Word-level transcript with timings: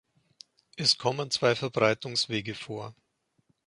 Es 0.77 0.97
kommen 0.97 1.29
zwei 1.29 1.53
Verbreitungswege 1.53 2.55
vor. 2.55 2.95